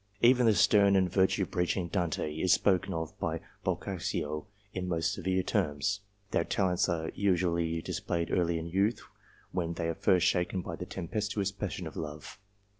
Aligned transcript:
Even 0.21 0.47
the 0.47 0.55
stern 0.55 0.95
and 0.95 1.11
virtue 1.11 1.45
preaching 1.45 1.87
Dante 1.87 2.35
is 2.35 2.51
spoken 2.53 2.91
of 2.91 3.15
by 3.19 3.39
Boccaccio 3.63 4.47
in 4.73 4.87
most 4.87 5.13
severe 5.13 5.43
terms. 5.43 5.99
1 6.31 6.31
Their 6.31 6.43
talents 6.43 6.89
are 6.89 7.11
usually 7.13 7.83
displayed 7.83 8.31
early 8.31 8.57
in 8.57 8.65
youth, 8.65 9.01
when 9.51 9.73
they 9.73 9.87
are 9.89 9.93
first 9.93 10.25
shaken 10.25 10.61
by 10.61 10.75
the 10.75 10.87
tem 10.87 11.07
pestuous 11.07 11.51
passion 11.55 11.85
of 11.85 11.95
love. 11.95 12.39